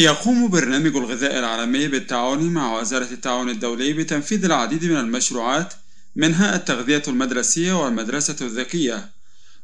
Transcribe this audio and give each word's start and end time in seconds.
يقوم 0.00 0.48
برنامج 0.48 0.96
الغذاء 0.96 1.38
العالمي 1.38 1.88
بالتعاون 1.88 2.42
مع 2.42 2.80
وزارة 2.80 3.12
التعاون 3.12 3.48
الدولي 3.48 3.92
بتنفيذ 3.92 4.44
العديد 4.44 4.84
من 4.84 4.96
المشروعات 4.96 5.74
منها 6.16 6.56
التغذية 6.56 7.02
المدرسية 7.08 7.72
والمدرسة 7.72 8.36
الذكية. 8.40 9.10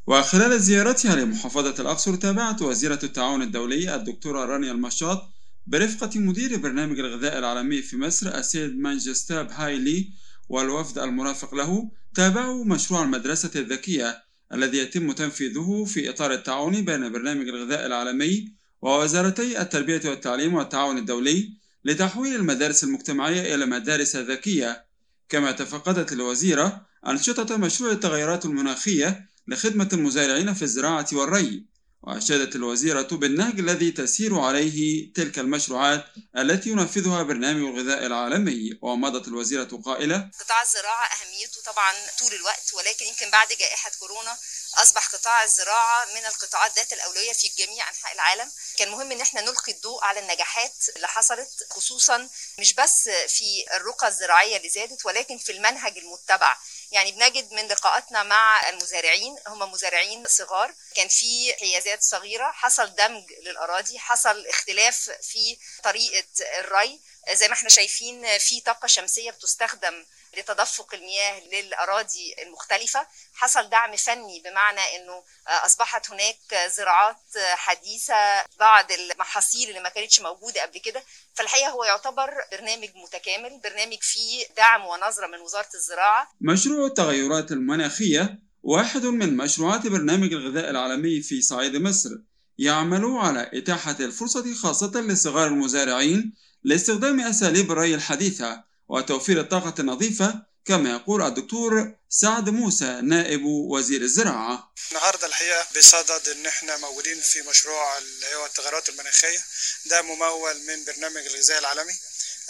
وخلال 0.06 0.60
زيارتها 0.60 1.16
لمحافظة 1.16 1.74
الأقصر 1.82 2.14
تابعت 2.14 2.62
وزيرة 2.62 2.98
التعاون 3.02 3.42
الدولي 3.42 3.94
الدكتورة 3.94 4.44
رانيا 4.44 4.72
المشاط 4.72 5.22
برفقة 5.66 6.20
مدير 6.20 6.56
برنامج 6.56 6.98
الغذاء 6.98 7.38
العالمي 7.38 7.82
في 7.82 7.96
مصر 7.96 8.28
السيد 8.38 8.78
مانجستاب 8.78 9.50
هايلي 9.50 10.08
والوفد 10.48 10.98
المرافق 10.98 11.54
له 11.54 11.90
تابعوا 12.14 12.64
مشروع 12.64 13.02
المدرسة 13.02 13.50
الذكية 13.56 14.22
الذي 14.52 14.78
يتم 14.78 15.12
تنفيذه 15.12 15.84
في 15.84 16.10
إطار 16.10 16.32
التعاون 16.32 16.84
بين 16.84 17.12
برنامج 17.12 17.48
الغذاء 17.48 17.86
العالمي 17.86 18.56
ووزارتي 18.82 19.60
التربية 19.60 20.00
والتعليم 20.04 20.54
والتعاون 20.54 20.98
الدولي 20.98 21.52
لتحويل 21.84 22.34
المدارس 22.34 22.84
المجتمعية 22.84 23.54
إلى 23.54 23.66
مدارس 23.66 24.16
ذكية 24.16 24.86
كما 25.28 25.52
تفقدت 25.52 26.12
الوزيرة 26.12 26.86
أنشطة 27.06 27.56
مشروع 27.56 27.92
التغيرات 27.92 28.44
المناخية 28.44 29.28
لخدمة 29.48 29.88
المزارعين 29.92 30.54
في 30.54 30.62
الزراعة 30.62 31.06
والري. 31.12 31.64
وأشادت 32.02 32.56
الوزيرة 32.56 33.08
بالنهج 33.12 33.58
الذي 33.60 33.90
تسير 33.90 34.38
عليه 34.38 35.12
تلك 35.12 35.38
المشروعات 35.38 36.04
التي 36.36 36.70
ينفذها 36.70 37.22
برنامج 37.22 37.68
الغذاء 37.68 38.06
العالمي. 38.06 38.78
ومضت 38.82 39.28
الوزيرة 39.28 39.80
قائلة 39.84 40.30
قطاع 40.40 40.62
الزراعة 40.62 41.06
أهميته 41.14 41.62
طبعا 41.72 41.92
طول 42.20 42.32
الوقت 42.34 42.74
ولكن 42.74 43.06
يمكن 43.06 43.30
بعد 43.30 43.48
جائحة 43.48 43.90
كورونا 44.00 44.36
أصبح 44.76 45.06
قطاع 45.08 45.42
الزراعة 45.44 46.04
من 46.04 46.26
القطاعات 46.26 46.76
ذات 46.76 46.92
الأولوية 46.92 47.32
في 47.32 47.48
جميع 47.48 47.88
أنحاء 47.88 48.12
العالم. 48.14 48.52
كان 48.76 48.90
مهم 48.90 49.12
إن 49.12 49.20
إحنا 49.20 49.40
نلقي 49.40 49.72
الضوء 49.72 50.04
على 50.04 50.20
النجاحات 50.20 50.74
اللي 50.96 51.08
حصلت 51.08 51.66
خصوصا 51.70 52.28
مش 52.58 52.72
بس 52.74 53.08
في 53.08 53.64
الرقى 53.74 54.08
الزراعية 54.08 54.56
اللي 54.56 54.68
زادت 54.68 55.06
ولكن 55.06 55.38
في 55.38 55.52
المنهج 55.52 55.98
المتبع. 55.98 56.56
يعني 56.90 57.12
بنجد 57.12 57.52
من 57.52 57.68
لقاءاتنا 57.68 58.22
مع 58.22 58.68
المزارعين 58.68 59.36
هم 59.46 59.72
مزارعين 59.72 60.24
صغار. 60.28 60.74
كان 60.94 61.08
في 61.08 61.54
حيازات 61.60 62.02
صغيرة 62.02 62.52
حصل 62.52 62.94
دمج 62.94 63.32
للأراضي 63.32 63.98
حصل 63.98 64.46
اختلاف 64.46 65.10
في 65.22 65.58
طريقة 65.84 66.26
الري. 66.58 67.00
زي 67.32 67.48
ما 67.48 67.54
إحنا 67.54 67.68
شايفين 67.68 68.38
في 68.38 68.60
طاقة 68.60 68.86
شمسية 68.86 69.30
بتستخدم 69.30 70.04
لتدفق 70.36 70.94
المياه 70.94 71.40
للأراضي 71.40 72.34
المختلفة. 72.42 73.06
حصل 73.34 73.68
دعم 73.68 73.96
فني 73.96 74.40
بمعنى 74.40 74.80
أنه 74.96 75.24
أصبحت 75.46 76.10
هناك 76.10 76.70
زراعات 76.76 77.16
حديثة 77.54 78.14
بعض 78.58 78.92
المحاصيل 78.92 79.68
اللي 79.68 79.80
ما 79.80 79.88
كانتش 79.88 80.20
موجودة 80.20 80.62
قبل 80.62 80.78
كده. 80.78 81.02
فالحقيقة 81.34 81.70
هو 81.70 81.84
يعتبر 81.84 82.30
برنامج 82.52 82.88
متكامل 82.94 83.60
برنامج 83.64 83.98
فيه 84.00 84.46
دعم 84.56 84.86
ونظرة 84.86 85.26
من 85.26 85.38
وزارة 85.38 85.70
الزراعة. 85.74 86.28
مشروع 86.40 86.86
التغيرات 86.86 87.52
المناخية 87.52 88.38
واحد 88.62 89.02
من 89.02 89.36
مشروعات 89.36 89.86
برنامج 89.86 90.32
الغذاء 90.32 90.70
العالمي 90.70 91.20
في 91.20 91.42
صعيد 91.42 91.76
مصر. 91.76 92.10
يعمل 92.58 93.04
على 93.04 93.50
إتاحة 93.54 93.96
الفرصة 94.00 94.54
خاصة 94.54 94.92
لصغار 95.00 95.46
المزارعين 95.46 96.34
لاستخدام 96.64 97.20
أساليب 97.20 97.72
الري 97.72 97.94
الحديثة 97.94 98.64
وتوفير 98.88 99.40
الطاقة 99.40 99.74
النظيفة 99.78 100.42
كما 100.64 100.90
يقول 100.90 101.22
الدكتور 101.22 101.94
سعد 102.08 102.48
موسى 102.48 103.00
نائب 103.02 103.44
وزير 103.44 104.00
الزراعة. 104.02 104.72
النهاردة 104.90 105.26
الحقيقة 105.26 105.66
بصدد 105.76 106.28
إن 106.28 106.46
إحنا 106.46 106.76
موجودين 106.76 107.20
في 107.20 107.42
مشروع 107.42 107.98
اللي 107.98 108.36
هو 108.36 108.46
التغيرات 108.46 108.88
المناخية. 108.88 109.38
ده 109.86 110.02
ممول 110.02 110.54
من 110.66 110.84
برنامج 110.86 111.26
الغذاء 111.26 111.58
العالمي. 111.58 111.92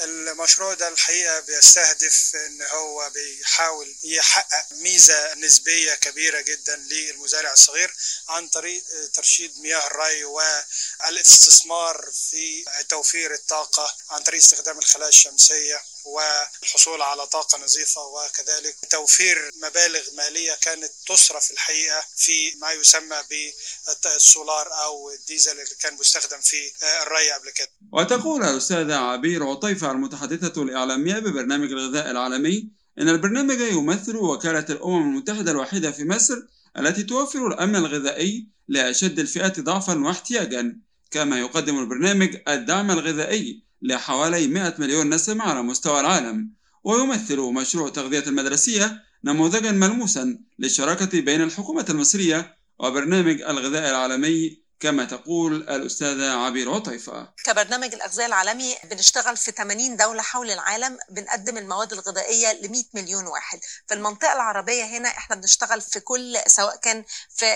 المشروع 0.01 0.75
ده 0.75 0.89
الحقيقة 0.89 1.41
بيستهدف 1.41 2.33
إن 2.47 2.63
هو 2.63 3.11
بيحاول 3.11 3.97
يحقق 4.05 4.67
ميزة 4.73 5.35
نسبية 5.35 5.95
كبيرة 5.95 6.41
جدا 6.41 6.77
للمزارع 6.77 7.53
الصغير 7.53 7.95
عن 8.29 8.49
طريق 8.49 8.85
ترشيد 9.15 9.59
مياه 9.59 9.87
الري 9.87 10.25
والإستثمار 10.25 12.11
في 12.31 12.65
توفير 12.89 13.35
الطاقة 13.35 13.97
عن 14.11 14.23
طريق 14.23 14.43
استخدام 14.43 14.79
الخلايا 14.79 15.09
الشمسية. 15.09 15.83
والحصول 16.07 17.03
على 17.03 17.27
طاقة 17.27 17.65
نظيفة 17.65 18.01
وكذلك 18.01 18.77
توفير 18.91 19.51
مبالغ 19.57 20.03
مالية 20.17 20.53
كانت 20.63 20.91
تصرف 21.09 21.51
الحقيقة 21.51 22.05
في 22.17 22.55
ما 22.61 22.73
يسمى 22.73 23.17
بالسولار 23.31 24.67
أو 24.85 25.11
الديزل 25.11 25.53
اللي 25.53 25.77
كان 25.81 25.97
بيستخدم 25.97 26.41
في 26.41 26.73
الري 27.03 27.31
قبل 27.31 27.51
كده. 27.51 27.69
وتقول 27.93 28.43
الأستاذة 28.43 28.95
عبير 28.95 29.49
عطيفة 29.49 29.91
المتحدثة 29.91 30.63
الإعلامية 30.63 31.19
ببرنامج 31.19 31.73
الغذاء 31.73 32.11
العالمي 32.11 32.69
إن 32.99 33.09
البرنامج 33.09 33.61
يمثل 33.61 34.17
وكالة 34.17 34.67
الأمم 34.71 35.03
المتحدة 35.03 35.51
الوحيدة 35.51 35.91
في 35.91 36.05
مصر 36.05 36.35
التي 36.79 37.03
توفر 37.03 37.47
الأمن 37.47 37.77
الغذائي 37.77 38.47
لأشد 38.69 39.19
الفئات 39.19 39.61
ضعفا 39.61 40.05
واحتياجا 40.05 40.77
كما 41.11 41.41
يقدم 41.41 41.79
البرنامج 41.79 42.37
الدعم 42.49 42.91
الغذائي 42.91 43.66
لحوالي 43.87 44.47
100 44.47 44.75
مليون 44.79 45.15
نسمة 45.15 45.45
على 45.45 45.63
مستوى 45.63 46.01
العالم 46.01 46.51
ويمثل 46.85 47.41
مشروع 47.41 47.89
تغذية 47.89 48.25
المدرسية 48.27 49.03
نموذجا 49.25 49.73
ملموسا 49.73 50.39
للشراكة 50.59 51.21
بين 51.21 51.43
الحكومة 51.43 51.87
المصرية 51.91 52.57
وبرنامج 52.79 53.43
الغذاء 53.43 53.91
العالمي 53.91 54.66
كما 54.81 55.05
تقول 55.05 55.55
الأستاذة 55.55 56.33
عبير 56.37 56.75
عطيفة 56.75 57.29
كبرنامج 57.45 57.95
الأغذية 57.95 58.27
العالمي 58.27 58.77
بنشتغل 58.85 59.37
في 59.37 59.51
80 59.53 59.97
دولة 59.97 60.23
حول 60.23 60.51
العالم 60.51 60.99
بنقدم 61.11 61.57
المواد 61.59 61.93
الغذائية 61.93 62.53
ل 62.53 62.71
100 62.71 62.83
مليون 62.95 63.27
واحد. 63.27 63.59
في 63.89 63.95
المنطقة 63.95 64.33
العربية 64.33 64.85
هنا 64.85 65.09
إحنا 65.09 65.37
بنشتغل 65.37 65.81
في 65.81 66.01
كل 66.01 66.39
سواء 66.47 66.77
كان 66.77 67.05
في 67.37 67.47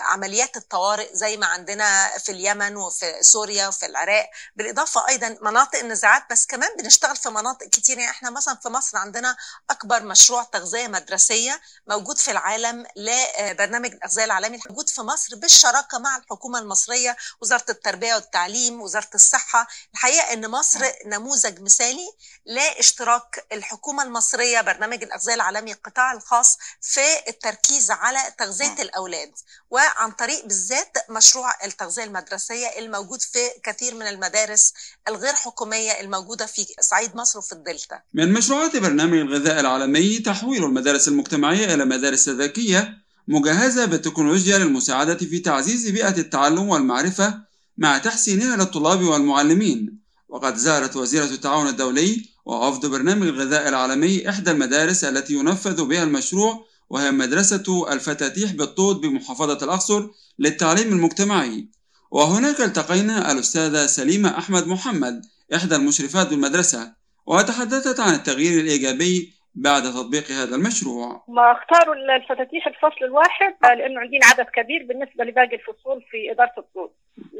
عمليات 0.00 0.56
الطوارئ 0.56 1.14
زي 1.14 1.36
ما 1.36 1.46
عندنا 1.46 2.18
في 2.18 2.32
اليمن 2.32 2.76
وفي 2.76 3.18
سوريا 3.22 3.68
وفي 3.68 3.86
العراق. 3.86 4.30
بالإضافة 4.56 5.08
أيضا 5.08 5.38
مناطق 5.42 5.78
النزاعات 5.78 6.22
بس 6.30 6.46
كمان 6.46 6.68
بنشتغل 6.78 7.16
في 7.16 7.28
مناطق 7.28 7.66
كتير. 7.66 7.98
يعني 7.98 8.10
إحنا 8.10 8.30
مثلا 8.30 8.58
في 8.62 8.68
مصر 8.68 8.98
عندنا 8.98 9.36
أكبر 9.70 10.02
مشروع 10.02 10.42
تغذية 10.42 10.86
مدرسية 10.88 11.60
موجود 11.86 12.18
في 12.18 12.30
العالم 12.30 12.86
لبرنامج 12.96 13.92
الأغذية 13.92 14.24
العالمي 14.24 14.58
موجود 14.68 14.88
في 14.88 15.00
مصر 15.02 15.36
بالشراكة 15.36 15.98
مع 15.98 16.16
الحكومة 16.16 16.47
الحكومة 16.48 16.58
المصرية 16.58 17.16
وزارة 17.40 17.64
التربية 17.68 18.14
والتعليم 18.14 18.80
وزارة 18.80 19.10
الصحة. 19.14 19.68
الحقيقة 19.94 20.32
أن 20.32 20.50
مصر 20.50 20.80
نموذج 21.06 21.60
مثالي 21.60 22.08
لاشتراك 22.46 23.46
الحكومة 23.52 24.02
المصرية 24.02 24.60
برنامج 24.60 25.02
الأغذية 25.02 25.34
العالمي 25.34 25.72
القطاع 25.72 26.12
الخاص 26.12 26.58
في 26.80 27.28
التركيز 27.28 27.90
على 27.90 28.18
تغذية 28.38 28.82
الأولاد 28.82 29.32
وعن 29.70 30.10
طريق 30.10 30.46
بالذات 30.46 30.96
مشروع 31.10 31.64
التغذية 31.64 32.04
المدرسية 32.04 32.66
الموجود 32.78 33.22
في 33.22 33.38
كثير 33.64 33.94
من 33.94 34.06
المدارس 34.06 34.74
الغير 35.08 35.32
حكومية 35.32 36.00
الموجودة 36.00 36.46
في 36.46 36.66
صعيد 36.80 37.16
مصر 37.16 37.38
وفي 37.38 37.52
الدلتا. 37.52 38.02
من 38.14 38.32
مشروعات 38.32 38.76
برنامج 38.76 39.18
الغذاء 39.18 39.60
العالمي 39.60 40.18
تحويل 40.18 40.64
المدارس 40.64 41.08
المجتمعية 41.08 41.74
إلى 41.74 41.84
مدارس 41.84 42.28
ذكية 42.28 43.07
مجهزة 43.30 43.84
بالتكنولوجيا 43.84 44.58
للمساعدة 44.58 45.14
في 45.14 45.38
تعزيز 45.38 45.90
بيئة 45.90 46.16
التعلم 46.18 46.68
والمعرفة 46.68 47.34
مع 47.78 47.98
تحسينها 47.98 48.56
للطلاب 48.56 49.02
والمعلمين. 49.02 49.98
وقد 50.28 50.56
زارت 50.56 50.96
وزيرة 50.96 51.24
التعاون 51.24 51.68
الدولي 51.68 52.24
ووفد 52.46 52.86
برنامج 52.86 53.26
الغذاء 53.26 53.68
العالمي 53.68 54.28
إحدى 54.28 54.50
المدارس 54.50 55.04
التي 55.04 55.34
ينفذ 55.34 55.84
بها 55.84 56.02
المشروع 56.02 56.66
وهي 56.90 57.10
مدرسة 57.10 57.92
الفتاتيح 57.92 58.52
بالطود 58.52 59.00
بمحافظة 59.00 59.58
الأقصر 59.64 60.08
للتعليم 60.38 60.92
المجتمعي. 60.92 61.68
وهناك 62.10 62.60
التقينا 62.60 63.32
الأستاذة 63.32 63.86
سليمة 63.86 64.38
أحمد 64.38 64.66
محمد 64.66 65.22
إحدى 65.54 65.76
المشرفات 65.76 66.28
بالمدرسة 66.28 66.92
وتحدثت 67.26 68.00
عن 68.00 68.14
التغيير 68.14 68.60
الإيجابي 68.60 69.37
بعد 69.62 69.82
تطبيق 69.82 70.24
هذا 70.30 70.56
المشروع. 70.56 71.22
ما 71.28 71.52
اختاروا 71.52 71.94
الفتاتيح 71.94 72.66
الفصل 72.66 73.04
الواحد 73.04 73.54
لأنه 73.62 74.00
عندنا 74.00 74.26
عدد 74.30 74.46
كبير 74.50 74.86
بالنسبة 74.88 75.24
لباقي 75.24 75.54
الفصول 75.54 76.02
في 76.10 76.30
إدارة 76.32 76.52
الطول 76.58 76.90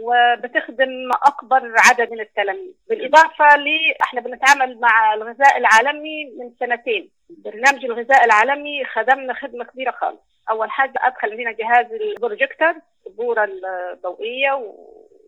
وبتخدم 0.02 1.12
أكبر 1.12 1.72
عدد 1.78 2.12
من 2.12 2.20
التلاميذ. 2.20 2.72
بالإضافة 2.88 3.56
ل 3.56 3.66
إحنا 4.02 4.20
بنتعامل 4.20 4.80
مع 4.80 5.14
الغذاء 5.14 5.58
العالمي 5.58 6.24
من 6.24 6.52
سنتين. 6.60 7.10
برنامج 7.30 7.84
الغذاء 7.84 8.24
العالمي 8.24 8.84
خدمنا 8.84 9.34
خدمة 9.34 9.64
كبيرة 9.64 9.90
خالص. 9.90 10.20
أول 10.50 10.70
حاجة 10.70 10.94
أدخل 10.96 11.36
لنا 11.36 11.52
جهاز 11.52 11.86
البروجيكتور 11.92 12.74
السبوره 13.06 13.48
الضوئية 13.92 14.52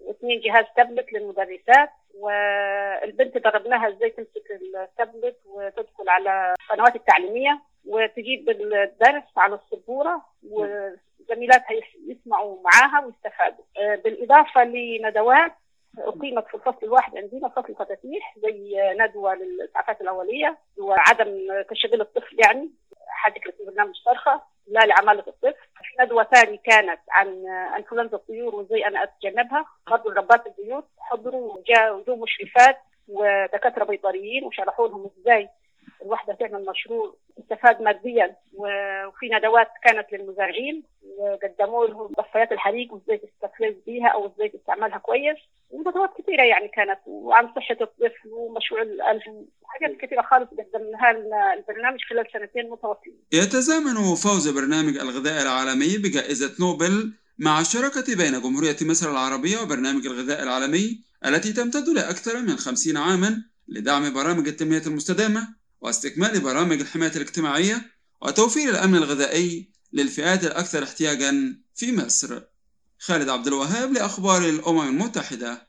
واثنين 0.03 0.41
جهاز 0.41 0.65
تابلت 0.77 1.13
للمدرسات. 1.13 1.91
والبنت 2.15 3.39
دربناها 3.39 3.89
إزاي 3.89 4.11
تمسك 4.11 4.51
التابلت 4.75 5.37
وتدخل 5.47 6.09
على 6.09 6.55
القنوات 6.63 6.97
التعليمية 6.97 7.61
وتجيب 7.87 8.51
الدرس 8.51 9.23
على 9.37 9.55
السبورة 9.55 10.23
وزميلاتها 10.51 11.77
يسمعوا 12.09 12.59
معاها 12.63 13.07
ويستفادوا. 13.07 13.65
بالإضافة 14.05 14.65
لندوات 14.65 15.53
أقيمت 15.99 16.47
في 16.47 16.55
الفصل 16.55 16.79
الواحد 16.83 17.17
عندنا 17.17 17.49
فصل 17.49 17.75
فتاتيح 17.75 18.35
زي 18.39 18.77
ندوة 18.99 19.35
للإسعافات 19.35 20.01
الأولية 20.01 20.59
وعدم 20.79 21.39
تشغيل 21.71 22.01
الطفل 22.01 22.37
يعني 22.47 22.71
حاجة 23.09 23.41
برنامج 23.67 23.95
صرخة 24.05 24.43
لا 24.67 24.81
لعمالة 24.81 25.25
الطفل. 25.29 25.55
ندوة 26.01 26.25
ثانية 26.25 26.59
كانت 26.65 27.01
عن 27.11 27.47
أنفلونزا 27.77 28.17
الطيور 28.17 28.55
وإزاي 28.55 28.87
أنا 28.87 29.03
أتجنبها 29.03 29.65
برضه 29.91 30.13
ربات 30.15 30.47
البيوت 30.47 30.85
حضروا 31.11 31.55
وجاء 31.55 32.17
مشرفات 32.17 32.77
ودكاترة 33.09 33.85
بيطريين 33.85 34.45
وشرحوا 34.45 34.89
لهم 34.89 35.11
إزاي 35.21 35.49
الوحدة 36.03 36.35
تعمل 36.35 36.67
مشروع 36.67 37.15
استفاد 37.39 37.83
ماديا 37.83 38.37
وفي 38.55 39.29
ندوات 39.33 39.69
كانت 39.85 40.07
للمزارعين 40.13 40.83
وقدموا 41.19 41.87
لهم 41.87 42.07
ضفايات 42.07 42.53
الحريق 42.53 42.93
وإزاي 42.93 43.19
تستفيد 43.19 43.77
بيها 43.87 44.09
أو 44.09 44.27
إزاي 44.27 44.49
تستعملها 44.49 44.99
كويس 44.99 45.37
وندوات 45.71 46.11
كثيرة 46.19 46.43
يعني 46.43 46.69
كانت 46.69 46.99
وعن 47.07 47.49
صحة 47.57 47.77
الطفل 47.81 48.29
ومشروع 48.33 48.83
الألف 48.83 49.25
حاجات 49.65 49.97
كثيرة 49.97 50.23
خالص 50.23 50.49
قدمناها 50.51 51.11
البرنامج 51.55 52.01
خلال 52.11 52.27
سنتين 52.33 52.71
متواصلين. 52.71 53.19
يتزامن 53.33 53.95
فوز 53.95 54.49
برنامج 54.49 54.97
الغذاء 54.97 55.43
العالمي 55.43 55.99
بجائزة 55.99 56.57
نوبل 56.61 57.13
مع 57.41 57.61
الشراكة 57.61 58.15
بين 58.15 58.41
جمهورية 58.41 58.77
مصر 58.83 59.11
العربية 59.11 59.59
وبرنامج 59.59 60.07
الغذاء 60.07 60.43
العالمي 60.43 61.05
التي 61.27 61.53
تمتد 61.53 61.89
لأكثر 61.89 62.41
من 62.43 62.57
خمسين 62.57 62.97
عاما 62.97 63.43
لدعم 63.69 64.13
برامج 64.13 64.49
التنمية 64.49 64.83
المستدامة 64.87 65.55
واستكمال 65.81 66.41
برامج 66.41 66.81
الحماية 66.81 67.13
الاجتماعية 67.17 67.93
وتوفير 68.23 68.71
الأمن 68.71 68.97
الغذائي 68.97 69.71
للفئات 69.93 70.45
الأكثر 70.45 70.83
احتياجا 70.83 71.57
في 71.75 71.97
مصر. 71.97 72.43
خالد 72.99 73.29
عبد 73.29 73.47
الوهاب 73.47 73.93
لأخبار 73.93 74.49
الأمم 74.49 74.89
المتحدة. 74.89 75.69